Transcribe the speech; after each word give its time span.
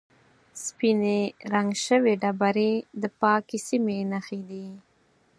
سپینې 0.65 1.19
رنګ 1.53 1.71
شوې 1.85 2.13
ډبرې 2.21 2.71
د 3.01 3.03
پاکې 3.19 3.57
سیمې 3.67 3.97
نښې 4.11 4.41
دي. 4.49 4.67